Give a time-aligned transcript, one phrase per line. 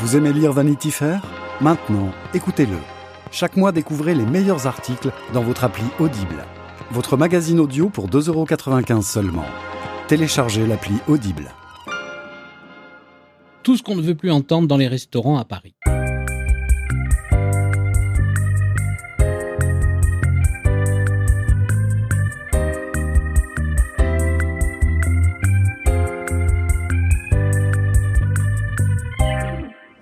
[0.00, 1.20] Vous aimez lire Vanity Fair?
[1.60, 2.78] Maintenant, écoutez-le.
[3.30, 6.46] Chaque mois, découvrez les meilleurs articles dans votre appli Audible.
[6.90, 9.44] Votre magazine audio pour 2,95€ seulement.
[10.08, 11.50] Téléchargez l'appli Audible.
[13.62, 15.74] Tout ce qu'on ne veut plus entendre dans les restaurants à Paris.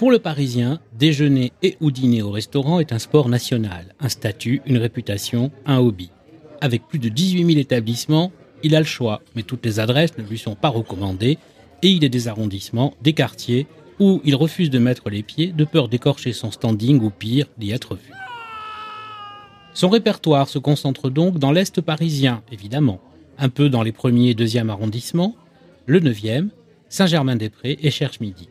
[0.09, 4.63] Pour le Parisien, déjeuner et ou dîner au restaurant est un sport national, un statut,
[4.65, 6.09] une réputation, un hobby.
[6.63, 8.33] Avec plus de 18 000 établissements,
[8.63, 11.37] il a le choix, mais toutes les adresses ne lui sont pas recommandées
[11.83, 13.67] et il est des arrondissements, des quartiers
[14.01, 17.73] où il refuse de mettre les pieds de peur d'écorcher son standing ou pire, d'y
[17.73, 18.11] être vu.
[19.75, 23.03] Son répertoire se concentre donc dans l'Est parisien, évidemment,
[23.37, 25.37] un peu dans les premiers et deuxièmes arrondissements,
[25.85, 26.49] le 9e,
[26.89, 28.49] Saint-Germain-des-Prés et Cherche-Midi.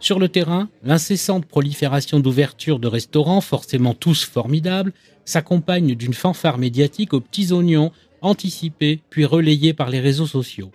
[0.00, 4.92] Sur le terrain, l'incessante prolifération d'ouvertures de restaurants, forcément tous formidables,
[5.24, 7.90] s'accompagne d'une fanfare médiatique aux petits oignons,
[8.20, 10.70] anticipée puis relayée par les réseaux sociaux.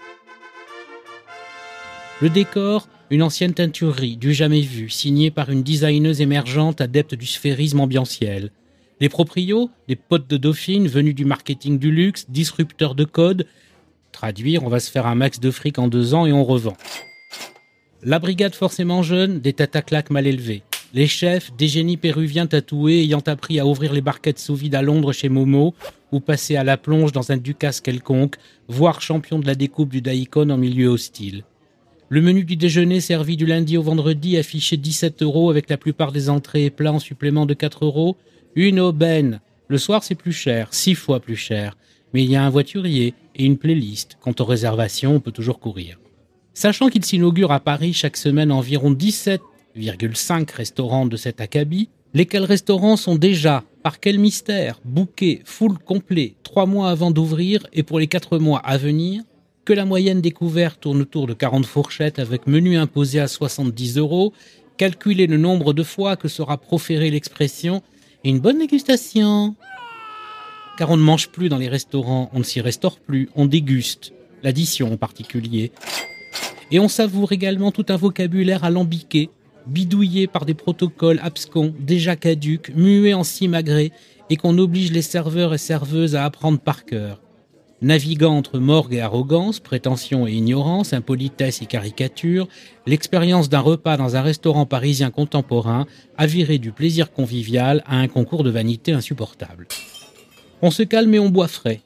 [2.22, 7.26] Le décor, une ancienne teinturerie du jamais vu, signée par une designeuse émergente adepte du
[7.26, 8.52] sphérisme ambientiel.
[9.00, 13.48] Les proprios, des potes de Dauphine venus du marketing du luxe, disrupteurs de code.
[14.12, 16.78] Traduire, on va se faire un max de fric en deux ans et on revend.
[18.06, 20.64] La brigade forcément jeune, des tataclacs mal élevés.
[20.94, 24.82] Les chefs, des génies péruviens tatoués ayant appris à ouvrir les barquettes sous vide à
[24.82, 25.74] Londres chez Momo,
[26.12, 28.36] ou passer à la plonge dans un ducasse quelconque,
[28.68, 31.46] voire champion de la découpe du daikon en milieu hostile.
[32.10, 36.12] Le menu du déjeuner servi du lundi au vendredi affiché 17 euros avec la plupart
[36.12, 38.18] des entrées et plats en supplément de 4 euros.
[38.56, 39.40] Une aubaine.
[39.70, 41.78] Le soir c'est plus cher, six fois plus cher.
[42.14, 44.18] Mais il y a un voiturier et une playlist.
[44.20, 46.03] Quant aux réservations, on peut toujours courir.
[46.54, 52.96] Sachant qu'il s'inaugure à Paris chaque semaine environ 17,5 restaurants de cet acabit, lesquels restaurants
[52.98, 58.08] sont déjà, par quel mystère, bookés full complet trois mois avant d'ouvrir et pour les
[58.08, 59.24] quatre mois à venir,
[59.66, 64.34] que la moyenne découverte tourne autour de 40 fourchettes avec menu imposé à 70 euros,
[64.78, 67.82] calculer le nombre de fois que sera proférée l'expression
[68.24, 69.56] une bonne dégustation.
[70.78, 74.14] Car on ne mange plus dans les restaurants, on ne s'y restaure plus, on déguste,
[74.44, 75.72] l'addition en particulier.
[76.74, 79.30] Et on savoure également tout un vocabulaire alambiqué,
[79.68, 83.92] bidouillé par des protocoles abscons, déjà caducs, muets en simagrée,
[84.32, 87.22] et qu'on oblige les serveurs et serveuses à apprendre par cœur.
[87.84, 92.48] Naviguant entre morgue et arrogance, prétention et ignorance, impolitesse et caricature,
[92.88, 95.86] l'expérience d'un repas dans un restaurant parisien contemporain
[96.18, 99.68] a viré du plaisir convivial à un concours de vanité insupportable.
[100.64, 101.82] On se calme et on boit frais,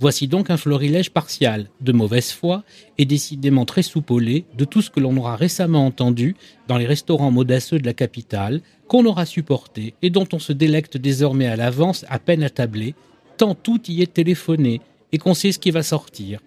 [0.00, 2.62] Voici donc un florilège partial, de mauvaise foi
[2.98, 6.36] et décidément très soupolé de tout ce que l'on aura récemment entendu
[6.68, 10.96] dans les restaurants modasseux de la capitale, qu'on aura supporté et dont on se délecte
[10.96, 12.94] désormais à l'avance à peine attablé,
[13.38, 16.40] tant tout y est téléphoné et qu'on sait ce qui va sortir.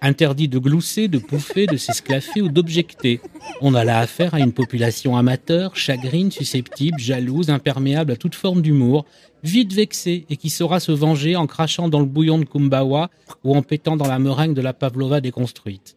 [0.00, 3.20] Interdit de glousser, de pouffer, de s'esclaffer ou d'objecter.
[3.60, 8.62] On a là affaire à une population amateur, chagrine, susceptible, jalouse, imperméable à toute forme
[8.62, 9.04] d'humour,
[9.46, 13.10] vite vexée et qui saura se venger en crachant dans le bouillon de Kumbawa
[13.44, 15.96] ou en pétant dans la meringue de la pavlova déconstruite.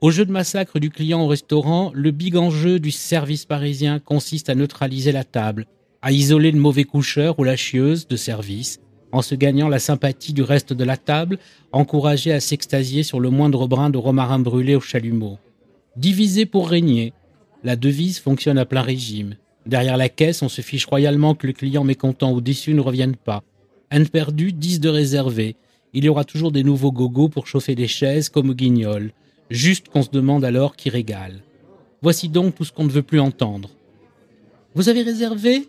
[0.00, 4.48] Au jeu de massacre du client au restaurant, le big enjeu du service parisien consiste
[4.48, 5.66] à neutraliser la table,
[6.02, 8.80] à isoler le mauvais coucheur ou la chieuse de service,
[9.12, 11.38] en se gagnant la sympathie du reste de la table,
[11.72, 15.38] encouragé à s'extasier sur le moindre brin de romarin brûlé au chalumeau.
[15.96, 17.12] Diviser pour régner.
[17.62, 19.34] La devise fonctionne à plein régime.
[19.66, 23.16] Derrière la caisse, on se fiche royalement que le client mécontent ou déçu ne revienne
[23.16, 23.42] pas.
[23.90, 25.56] Un perdu, dix de réservé.
[25.92, 29.12] Il y aura toujours des nouveaux gogos pour chauffer les chaises comme au guignol.
[29.50, 31.40] Juste qu'on se demande alors qui régale.
[32.02, 33.70] Voici donc tout ce qu'on ne veut plus entendre.
[34.74, 35.68] Vous avez réservé?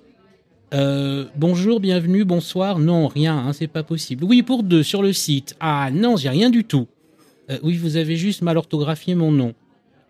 [0.73, 2.79] Euh, bonjour, bienvenue, bonsoir.
[2.79, 4.23] Non, rien, hein, c'est pas possible.
[4.23, 5.55] Oui, pour deux, sur le site.
[5.59, 6.87] Ah non, j'ai rien du tout.
[7.49, 9.53] Euh, oui, vous avez juste mal orthographié mon nom.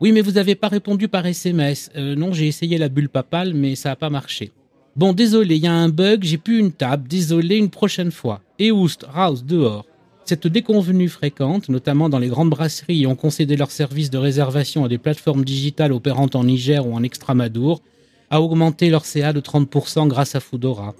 [0.02, 1.92] Oui, mais vous n'avez pas répondu par SMS.
[1.96, 4.52] Euh, non, j'ai essayé la bulle papale, mais ça n'a pas marché.
[4.96, 8.42] Bon, désolé, il y a un bug, j'ai plus une table, désolé, une prochaine fois.
[8.58, 9.86] Et oust, raus, dehors.
[10.26, 14.88] Cette déconvenue fréquente, notamment dans les grandes brasseries, ont concédé leurs services de réservation à
[14.88, 17.84] des plateformes digitales opérantes en Niger ou en Extramadour,
[18.32, 20.96] a augmenté leur CA de 30% grâce à Foodora.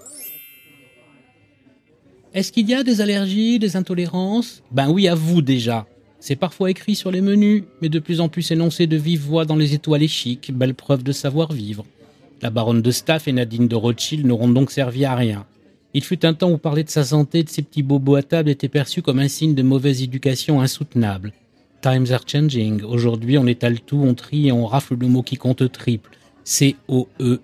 [2.34, 4.62] Est-ce qu'il y a des allergies, des intolérances?
[4.70, 5.86] Ben oui, à vous déjà.
[6.22, 9.44] C'est parfois écrit sur les menus, mais de plus en plus énoncé de vive voix
[9.44, 11.84] dans les étoiles chic, belle preuve de savoir-vivre.
[12.42, 15.44] La baronne de Staff et Nadine de Rothschild n'auront donc servi à rien.
[15.94, 18.50] Il fut un temps où parler de sa santé, de ses petits bobos à table
[18.50, 21.32] était perçu comme un signe de mauvaise éducation insoutenable.
[21.80, 22.84] Times are changing.
[22.84, 26.12] Aujourd'hui, on étale tout, on trie et on rafle le mot qui compte triple
[26.44, 27.42] C-O-E-L-I-A-Q-U-E.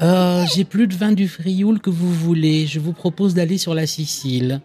[0.00, 2.66] Euh, j'ai plus de vin du Frioul que vous voulez.
[2.66, 4.62] Je vous propose d'aller sur la Sicile.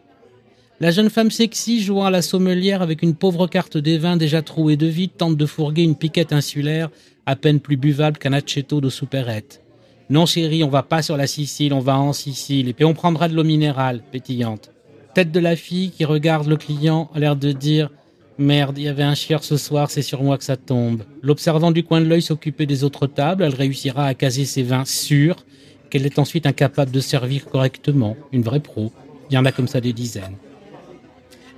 [0.81, 4.41] La jeune femme sexy jouant à la sommelière avec une pauvre carte des vins déjà
[4.41, 6.89] trouée de vide tente de fourguer une piquette insulaire
[7.27, 9.61] à peine plus buvable qu'un aceto de souperette.
[10.09, 13.27] Non chérie, on va pas sur la Sicile, on va en Sicile et on prendra
[13.27, 14.71] de l'eau minérale, pétillante.
[15.13, 17.91] Tête de la fille qui regarde le client a l'air de dire
[18.39, 21.03] Merde, il y avait un chieur ce soir, c'est sur moi que ça tombe.
[21.21, 24.85] L'observant du coin de l'œil s'occuper des autres tables, elle réussira à caser ses vins
[24.85, 25.45] sûrs,
[25.91, 28.17] qu'elle est ensuite incapable de servir correctement.
[28.31, 28.91] Une vraie pro.
[29.29, 30.37] Il y en a comme ça des dizaines.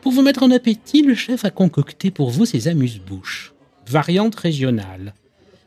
[0.03, 3.53] Pour vous mettre en appétit, le chef a concocté pour vous ses amuse-bouches.
[3.87, 5.13] Variante régionale.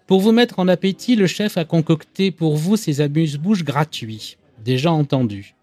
[0.07, 4.37] Pour vous mettre en appétit, le chef a concocté pour vous ses amuse-bouches gratuits.
[4.63, 5.55] Déjà entendu.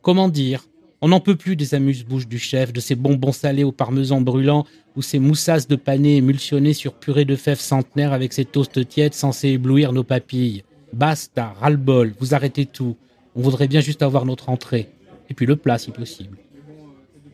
[0.00, 0.64] Comment dire?
[1.02, 4.64] On n'en peut plus des amuse-bouches du chef, de ses bonbons salés au parmesan brûlant
[4.96, 9.12] ou ses moussasses de pané émulsionnées sur purée de fèves centenaires avec ses toasts tièdes
[9.12, 10.64] censés éblouir nos papilles.
[10.94, 12.96] Basta, ras-le-bol, vous arrêtez tout.
[13.36, 14.88] On voudrait bien juste avoir notre entrée.
[15.28, 16.38] Et puis le plat si possible.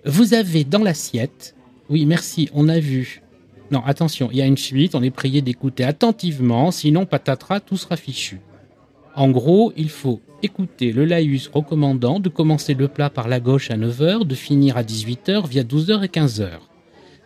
[0.07, 1.55] Vous avez dans l'assiette.
[1.91, 3.21] Oui, merci, on a vu.
[3.71, 7.77] Non, attention, il y a une suite, on est prié d'écouter attentivement, sinon patatras, tout
[7.77, 8.41] sera fichu.
[9.15, 13.71] En gros, il faut écouter le laïus recommandant de commencer le plat par la gauche
[13.71, 16.49] à 9h, de finir à 18h via 12h et 15h.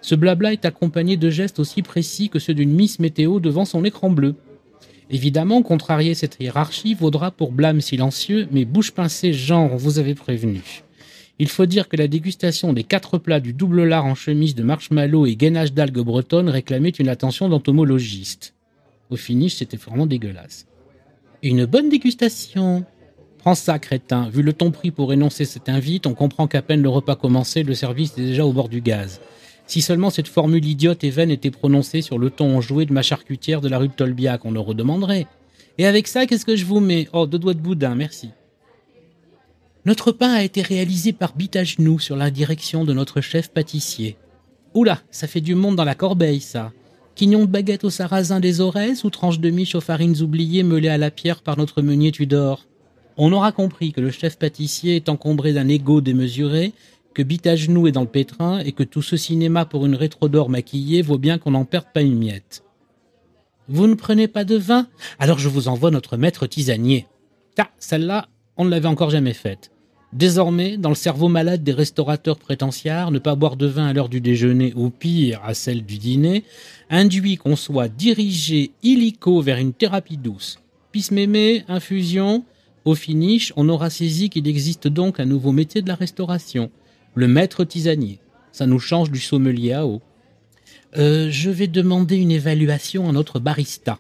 [0.03, 3.85] Ce blabla est accompagné de gestes aussi précis que ceux d'une Miss Météo devant son
[3.85, 4.35] écran bleu.
[5.11, 10.83] Évidemment, contrarier cette hiérarchie vaudra pour blâme silencieux, mais bouche pincée genre vous avait prévenu.
[11.41, 14.63] Il faut dire que la dégustation des quatre plats du double lard en chemise de
[14.63, 18.55] marshmallow et gainage d'algues bretonnes réclamait une attention d'entomologiste.
[19.11, 20.67] Au finish, c'était vraiment dégueulasse.
[21.43, 22.85] Une bonne dégustation.
[23.39, 24.29] Prends ça, crétin.
[24.31, 27.65] Vu le ton pris pour énoncer cette invite, on comprend qu'à peine le repas commencé,
[27.65, 29.21] le service est déjà au bord du gaz.
[29.67, 33.03] Si seulement cette formule idiote et vaine était prononcée sur le ton enjoué de ma
[33.03, 35.27] charcutière de la rue de Tolbiac, on le redemanderait.
[35.79, 37.09] Et avec ça, qu'est-ce que je vous mets?
[37.13, 38.31] Oh, deux doigts de boudin, merci.
[39.87, 43.51] Notre pain a été réalisé par bit à genoux sur la direction de notre chef
[43.51, 44.17] pâtissier.
[44.73, 46.73] Oula, ça fait du monde dans la corbeille, ça.
[47.15, 50.89] Quignon de baguette au sarrasin des Aurès ou tranche de miche aux farines oubliées meulées
[50.89, 52.67] à la pierre par notre meunier Tudor?
[53.19, 56.73] On aura compris que le chef pâtissier est encombré d'un ego démesuré,
[57.13, 59.95] que bite à genoux est dans le pétrin et que tout ce cinéma pour une
[59.95, 62.65] rétro d'or maquillée vaut bien qu'on n'en perde pas une miette.
[63.69, 64.89] Vous ne prenez pas de vin?
[65.19, 67.07] Alors je vous envoie notre maître tisanier.
[67.55, 69.71] Ta, celle-là, on ne l'avait encore jamais faite.
[70.15, 74.09] Désormais, dans le cerveau malade des restaurateurs prétentiaires, ne pas boire de vin à l'heure
[74.09, 76.45] du déjeuner ou pire à celle du dîner
[76.89, 80.61] induit qu'on soit dirigé illico vers une thérapie douce.
[80.93, 82.45] Pisse-mémé, infusion,
[82.85, 86.71] au finish, on aura saisi qu'il existe donc un nouveau métier de la restauration,
[87.17, 88.21] le maître tisanier.
[88.53, 90.01] Ça nous change du sommelier à eau.
[90.97, 93.99] Euh, je vais demander une évaluation à notre barista.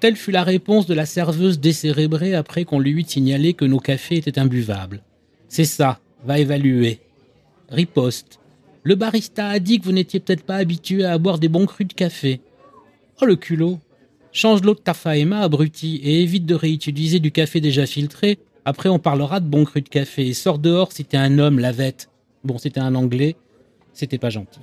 [0.00, 3.80] Telle fut la réponse de la serveuse décérébrée après qu'on lui eut signalé que nos
[3.80, 5.02] cafés étaient imbuvables.
[5.48, 7.00] C'est ça, va évaluer.
[7.70, 8.38] Riposte.
[8.82, 11.88] Le barista a dit que vous n'étiez peut-être pas habitué à boire des bons crus
[11.88, 12.40] de café.
[13.20, 13.78] Oh le culot.
[14.32, 18.38] Change l'eau de ta faema, abruti, et évite de réutiliser du café déjà filtré.
[18.64, 20.32] Après, on parlera de bon cru de café.
[20.34, 22.10] sors dehors si t'es un homme, lavette.
[22.44, 23.36] Bon, c'était un anglais.
[23.94, 24.60] C'était pas gentil.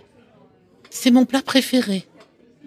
[0.90, 2.06] C'est mon plat préféré.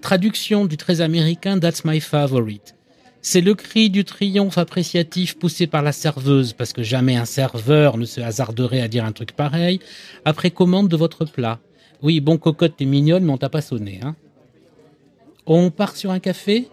[0.00, 2.74] Traduction du très américain That's my favorite.
[3.20, 7.96] C'est le cri du triomphe appréciatif poussé par la serveuse, parce que jamais un serveur
[7.96, 9.80] ne se hasarderait à dire un truc pareil,
[10.24, 11.58] après commande de votre plat.
[12.00, 14.14] Oui, bon cocotte, t'es mignonne, mais on t'a pas sonné, hein.
[15.46, 16.68] On part sur un café?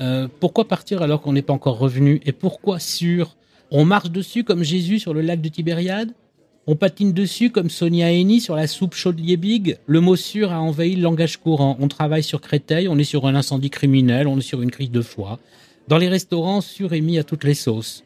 [0.00, 2.20] Euh, pourquoi partir alors qu'on n'est pas encore revenu?
[2.24, 3.36] Et pourquoi sur
[3.70, 6.12] On marche dessus comme Jésus sur le lac de Tibériade?
[6.66, 10.60] On patine dessus comme Sonia Eni sur la soupe chaude Liebig Le mot sûr a
[10.60, 11.76] envahi le langage courant.
[11.80, 14.92] On travaille sur Créteil, on est sur un incendie criminel, on est sur une crise
[14.92, 15.40] de foi.
[15.90, 18.04] Dans les restaurants, sur et mis à toutes les sauces.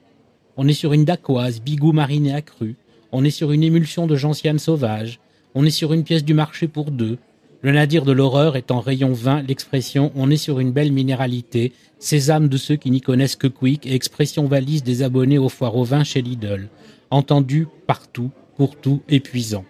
[0.56, 2.76] On est sur une dacquoise, bigou mariné à cru.
[3.12, 5.20] On est sur une émulsion de gentiane sauvage.
[5.54, 7.18] On est sur une pièce du marché pour deux.
[7.60, 11.74] Le nadir de l'horreur est en rayon 20 l'expression on est sur une belle minéralité,
[11.98, 15.76] sésame de ceux qui n'y connaissent que Quick et expression valise des abonnés au foire
[15.76, 16.70] au vin chez Lidl.
[17.10, 19.66] Entendu partout, pour tout, épuisant.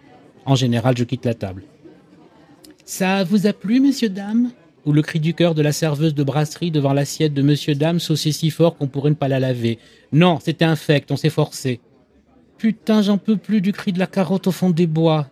[0.46, 1.64] En général, je quitte la table.
[2.84, 4.52] Ça vous a plu, messieurs, dames?
[4.86, 8.00] Ou le cri du cœur de la serveuse de brasserie devant l'assiette de monsieur, dame
[8.00, 9.78] saucé si fort qu'on pourrait ne pas la laver.
[10.12, 11.80] Non, c'était infect, on s'est forcé.
[12.58, 15.28] Putain, j'en peux plus du cri de la carotte au fond des bois.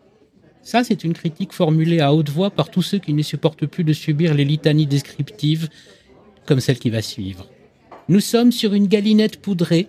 [0.63, 3.85] Ça, c'est une critique formulée à haute voix par tous ceux qui ne supportent plus
[3.85, 5.69] de subir les litanies descriptives
[6.47, 7.49] comme celle qui va suivre.
[8.09, 9.89] Nous sommes sur une galinette poudrée,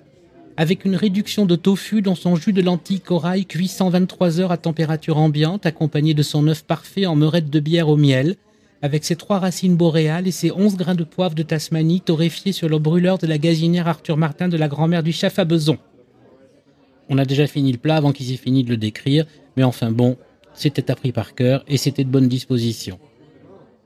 [0.57, 4.57] avec une réduction de tofu dans son jus de lentilles corail cuit 123 heures à
[4.57, 8.35] température ambiante, accompagné de son œuf parfait en meurette de bière au miel,
[8.83, 12.67] avec ses trois racines boréales et ses onze grains de poivre de Tasmanie torréfiés sur
[12.67, 15.77] le brûleur de la gazinière Arthur Martin de la grand-mère du chef à beson.
[17.07, 19.25] On a déjà fini le plat avant qu'ils aient fini de le décrire,
[19.55, 20.17] mais enfin bon,
[20.53, 22.99] c'était appris par cœur et c'était de bonne disposition.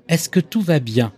[0.10, 1.13] Est-ce que tout va bien?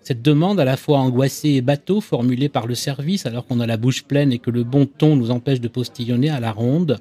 [0.00, 3.66] Cette demande à la fois angoissée et bateau formulée par le service alors qu'on a
[3.66, 6.98] la bouche pleine et que le bon ton nous empêche de postillonner à la ronde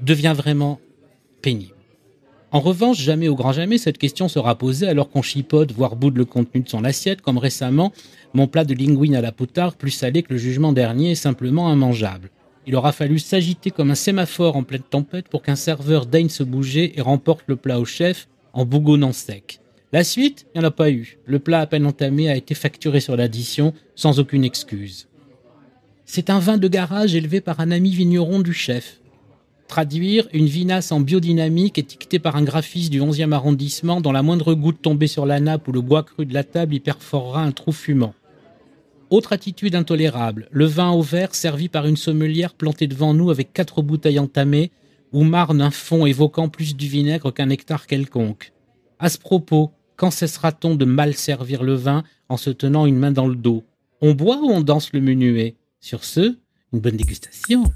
[0.00, 0.80] devient vraiment
[1.42, 1.74] pénible.
[2.52, 6.18] En revanche, jamais au grand jamais, cette question sera posée alors qu'on chipote, voire boude
[6.18, 7.92] le contenu de son assiette, comme récemment
[8.34, 11.72] mon plat de linguine à la poutarde plus salé que le jugement dernier est simplement
[11.72, 12.30] immangeable.
[12.66, 16.42] Il aura fallu s'agiter comme un sémaphore en pleine tempête pour qu'un serveur daigne se
[16.42, 19.60] bouger et remporte le plat au chef en bougonnant sec.
[19.92, 21.18] La suite, il n'y en a pas eu.
[21.24, 25.08] Le plat à peine entamé a été facturé sur l'addition sans aucune excuse.
[26.04, 29.01] C'est un vin de garage élevé par un ami vigneron du chef.
[29.72, 34.52] Traduire une vinasse en biodynamique étiquetée par un graphiste du 11e arrondissement dont la moindre
[34.52, 37.52] goutte tombée sur la nappe ou le bois cru de la table y perforera un
[37.52, 38.12] trou fumant.
[39.08, 43.54] Autre attitude intolérable, le vin au verre servi par une sommelière plantée devant nous avec
[43.54, 44.72] quatre bouteilles entamées,
[45.10, 48.52] ou marne un fond évoquant plus du vinaigre qu'un nectar quelconque.
[48.98, 53.10] À ce propos, quand cessera-t-on de mal servir le vin en se tenant une main
[53.10, 53.64] dans le dos?
[54.02, 55.56] On boit ou on danse le menuet?
[55.80, 56.36] Sur ce,
[56.74, 57.72] une bonne dégustation